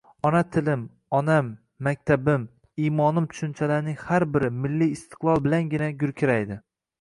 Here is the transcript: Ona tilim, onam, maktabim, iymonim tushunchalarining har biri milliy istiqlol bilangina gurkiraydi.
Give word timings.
Ona 0.27 0.39
tilim, 0.53 0.85
onam, 1.17 1.51
maktabim, 1.87 2.47
iymonim 2.85 3.27
tushunchalarining 3.35 3.99
har 4.07 4.27
biri 4.37 4.51
milliy 4.65 4.91
istiqlol 4.97 5.45
bilangina 5.49 5.93
gurkiraydi. 6.03 6.59